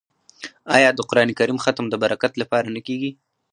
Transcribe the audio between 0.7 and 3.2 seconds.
آیا د قران کریم ختم د برکت لپاره نه کیږي؟